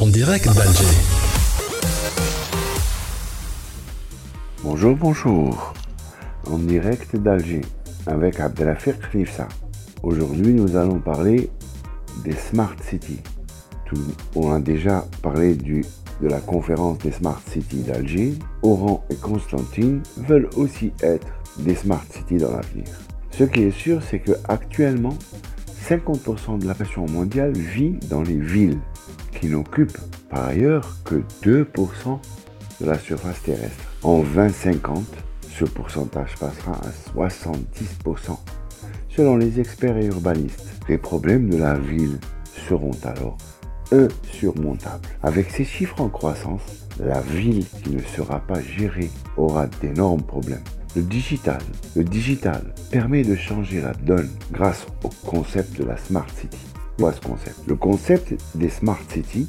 En 0.00 0.08
direct 0.08 0.46
d'Alger. 0.46 0.84
Bonjour, 4.64 4.96
bonjour. 4.96 5.74
En 6.50 6.58
direct 6.58 7.14
d'Alger 7.14 7.60
avec 8.08 8.40
Abdelafir 8.40 8.98
Khnifsa. 8.98 9.46
Aujourd'hui, 10.02 10.52
nous 10.52 10.74
allons 10.74 10.98
parler 10.98 11.48
des 12.24 12.34
Smart 12.34 12.74
Cities. 12.82 13.20
on 14.34 14.52
a 14.52 14.58
déjà 14.58 15.06
parlé 15.22 15.54
de 15.54 15.84
la 16.28 16.40
conférence 16.40 16.98
des 16.98 17.12
Smart 17.12 17.40
Cities 17.48 17.84
d'Alger. 17.84 18.34
Oran 18.62 19.04
et 19.10 19.14
Constantine 19.14 20.02
veulent 20.16 20.50
aussi 20.56 20.92
être 21.02 21.28
des 21.58 21.76
Smart 21.76 22.04
Cities 22.10 22.38
dans 22.38 22.50
l'avenir. 22.50 22.86
Ce 23.30 23.44
qui 23.44 23.62
est 23.62 23.70
sûr, 23.70 24.02
c'est 24.02 24.18
que 24.18 24.32
actuellement, 24.48 25.16
50% 25.84 26.60
de 26.60 26.66
la 26.66 26.74
population 26.74 27.06
mondiale 27.06 27.52
vit 27.52 27.98
dans 28.08 28.22
les 28.22 28.38
villes, 28.38 28.78
qui 29.38 29.48
n'occupent 29.48 29.98
par 30.30 30.46
ailleurs 30.46 30.96
que 31.04 31.16
2% 31.42 32.18
de 32.80 32.86
la 32.86 32.98
surface 32.98 33.42
terrestre. 33.42 33.84
En 34.02 34.22
2050, 34.22 35.04
ce 35.50 35.64
pourcentage 35.66 36.36
passera 36.36 36.72
à 36.72 36.90
70%. 37.14 38.38
Selon 39.10 39.36
les 39.36 39.60
experts 39.60 39.98
et 39.98 40.06
urbanistes, 40.06 40.80
les 40.88 40.98
problèmes 40.98 41.50
de 41.50 41.58
la 41.58 41.74
ville 41.74 42.18
seront 42.68 42.96
alors 43.04 43.36
insurmontables. 43.92 45.06
Avec 45.22 45.50
ces 45.50 45.64
chiffres 45.64 46.00
en 46.00 46.08
croissance, 46.08 46.62
la 46.98 47.20
ville 47.20 47.64
qui 47.82 47.90
ne 47.90 48.02
sera 48.02 48.40
pas 48.40 48.60
gérée 48.60 49.10
aura 49.36 49.66
d'énormes 49.66 50.22
problèmes. 50.22 50.64
Le 50.96 51.02
digital. 51.02 51.58
Le 51.96 52.04
digital 52.04 52.72
permet 52.92 53.24
de 53.24 53.34
changer 53.34 53.80
la 53.80 53.92
donne 53.94 54.30
grâce 54.52 54.86
au 55.02 55.08
concept 55.26 55.76
de 55.76 55.84
la 55.84 55.96
Smart 55.96 56.28
City. 56.38 56.56
Quoi 56.98 57.12
ce 57.12 57.20
concept? 57.20 57.56
Le 57.66 57.74
concept 57.74 58.34
des 58.54 58.68
Smart 58.68 59.00
City 59.08 59.48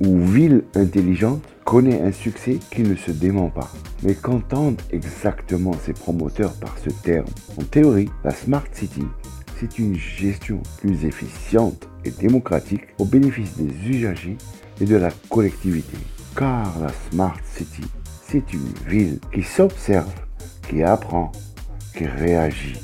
ou 0.00 0.24
ville 0.24 0.62
intelligente 0.76 1.42
connaît 1.64 2.00
un 2.00 2.12
succès 2.12 2.60
qui 2.70 2.82
ne 2.82 2.94
se 2.94 3.10
dément 3.10 3.48
pas. 3.48 3.72
Mais 4.04 4.14
qu'entendent 4.14 4.80
exactement 4.92 5.72
ces 5.84 5.94
promoteurs 5.94 6.54
par 6.54 6.76
ce 6.78 6.90
terme 6.90 7.26
En 7.60 7.64
théorie, 7.64 8.10
la 8.22 8.30
Smart 8.30 8.66
City, 8.72 9.02
c'est 9.58 9.80
une 9.80 9.96
gestion 9.96 10.62
plus 10.78 11.04
efficiente 11.04 11.88
et 12.04 12.10
démocratique 12.10 12.86
au 12.98 13.04
bénéfice 13.04 13.56
des 13.56 13.88
usagers 13.88 14.36
et 14.80 14.84
de 14.84 14.96
la 14.96 15.10
collectivité. 15.28 15.96
Car 16.36 16.78
la 16.78 16.92
Smart 17.10 17.38
City, 17.52 17.82
c'est 18.28 18.52
une 18.52 18.72
ville 18.86 19.18
qui 19.32 19.42
s'observe 19.42 20.12
qui 20.68 20.82
apprend, 20.82 21.32
qui 21.96 22.06
réagit 22.06 22.78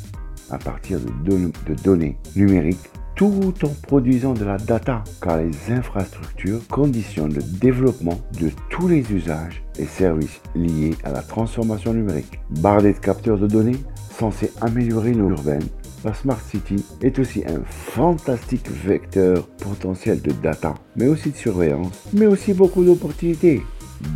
à 0.50 0.58
partir 0.58 0.98
de, 1.00 1.74
données 1.82 2.16
numériques 2.36 2.90
tout 3.14 3.52
en 3.62 3.68
produisant 3.82 4.32
de 4.32 4.44
la 4.44 4.56
data, 4.56 5.04
car 5.20 5.38
les 5.38 5.72
infrastructures 5.72 6.60
conditionnent 6.68 7.34
le 7.34 7.42
développement 7.42 8.18
de 8.40 8.50
tous 8.70 8.88
les 8.88 9.12
usages 9.12 9.62
et 9.78 9.84
services 9.84 10.40
liés 10.54 10.94
à 11.04 11.12
la 11.12 11.20
transformation 11.20 11.92
numérique. 11.92 12.40
Bardée 12.48 12.94
de 12.94 12.98
capteurs 12.98 13.38
de 13.38 13.46
données 13.46 13.76
censés 14.10 14.50
améliorer 14.62 15.12
nos 15.12 15.28
urbaines, 15.28 15.68
la 16.02 16.14
Smart 16.14 16.40
City 16.40 16.82
est 17.02 17.18
aussi 17.18 17.42
un 17.46 17.62
fantastique 17.66 18.70
vecteur 18.70 19.46
potentiel 19.48 20.22
de 20.22 20.32
data, 20.32 20.74
mais 20.96 21.08
aussi 21.08 21.30
de 21.30 21.36
surveillance, 21.36 22.08
mais 22.14 22.26
aussi 22.26 22.54
beaucoup 22.54 22.84
d'opportunités 22.84 23.62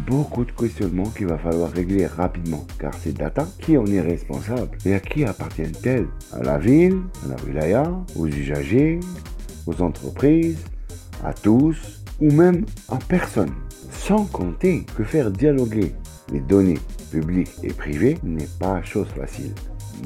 beaucoup 0.07 0.45
de 0.45 0.53
questionnements 0.53 1.11
qu'il 1.11 1.27
va 1.27 1.39
falloir 1.39 1.71
régler 1.71 2.07
rapidement. 2.07 2.67
Car 2.79 2.95
ces 2.95 3.13
data, 3.13 3.47
qui 3.61 3.77
en 3.77 3.87
est 3.87 4.01
responsable 4.01 4.77
et 4.85 4.95
à 4.95 5.01
qui 5.01 5.25
appartiennent-elles 5.25 6.07
À 6.33 6.43
la 6.43 6.59
ville, 6.59 6.99
à 7.25 7.29
la 7.29 7.37
wilaya, 7.45 7.91
aux 8.17 8.27
usagers, 8.27 9.01
aux 9.67 9.83
entreprises, 9.83 10.59
à 11.25 11.33
tous 11.33 12.03
ou 12.21 12.31
même 12.31 12.65
à 12.89 12.99
personne? 13.09 13.53
Sans 13.91 14.25
compter 14.25 14.85
que 14.97 15.05
faire 15.05 15.31
dialoguer 15.31 15.95
les 16.33 16.41
données 16.41 16.81
publiques 17.11 17.53
et 17.62 17.73
privées 17.73 18.19
n'est 18.23 18.49
pas 18.59 18.83
chose 18.83 19.09
facile. 19.17 19.55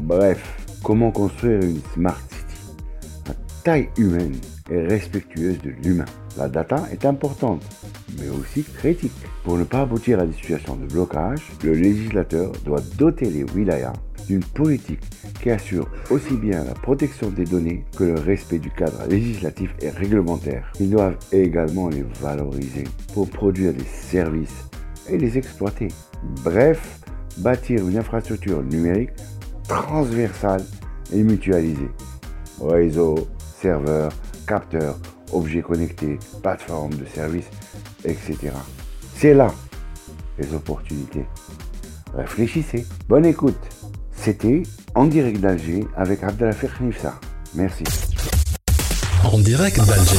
Bref, 0.02 0.56
comment 0.82 1.10
construire 1.10 1.62
une 1.62 1.80
smart 1.94 2.20
city 2.28 3.30
à 3.30 3.34
taille 3.64 3.88
humaine 3.96 4.36
et 4.70 4.80
respectueuse 4.86 5.60
de 5.62 5.70
l'humain? 5.82 6.04
La 6.36 6.48
data 6.48 6.84
est 6.92 7.04
importante, 7.04 7.62
mais 8.18 8.28
aussi 8.28 8.62
critique. 8.62 9.12
Pour 9.44 9.58
ne 9.58 9.64
pas 9.64 9.82
aboutir 9.82 10.20
à 10.20 10.26
des 10.26 10.32
situations 10.32 10.76
de 10.76 10.86
blocage, 10.86 11.42
le 11.62 11.72
législateur 11.72 12.52
doit 12.64 12.82
doter 12.96 13.30
les 13.30 13.44
wilayas 13.44 13.92
d'une 14.26 14.44
politique 14.44 15.00
qui 15.40 15.50
assure 15.50 15.88
aussi 16.10 16.34
bien 16.34 16.64
la 16.64 16.74
protection 16.74 17.30
des 17.30 17.44
données 17.44 17.84
que 17.96 18.04
le 18.04 18.14
respect 18.20 18.58
du 18.58 18.70
cadre 18.70 19.06
législatif 19.08 19.74
et 19.80 19.90
réglementaire. 19.90 20.70
Ils 20.80 20.90
doivent 20.90 21.18
également 21.32 21.88
les 21.88 22.04
valoriser 22.20 22.84
pour 23.14 23.28
produire 23.28 23.72
des 23.72 23.84
services 23.84 24.64
et 25.08 25.16
les 25.16 25.38
exploiter. 25.38 25.88
Bref, 26.44 27.00
bâtir 27.38 27.86
une 27.88 27.96
infrastructure 27.96 28.62
numérique 28.62 29.10
transversale 29.66 30.64
et 31.12 31.22
mutualisée. 31.22 31.90
Réseau, 32.60 33.28
serveur, 33.38 34.10
capteurs, 34.46 34.98
objets 35.32 35.62
connectés, 35.62 36.18
plateformes 36.42 36.94
de 36.94 37.04
services, 37.04 37.48
etc. 38.04 38.36
C'est 39.16 39.34
là 39.34 39.52
les 40.38 40.54
opportunités. 40.54 41.26
Réfléchissez. 42.14 42.86
Bonne 43.08 43.26
écoute. 43.26 43.58
C'était 44.12 44.62
en 44.94 45.06
direct 45.06 45.40
d'Alger 45.40 45.86
avec 45.96 46.22
Abdelafir 46.22 46.70
Nifsa. 46.80 47.18
Merci. 47.54 47.84
En 49.24 49.38
direct 49.38 49.78
d'Alger. 49.78 50.16